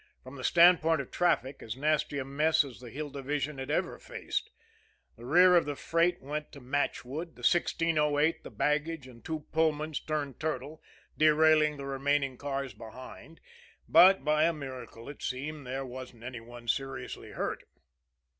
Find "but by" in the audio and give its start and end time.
13.87-14.45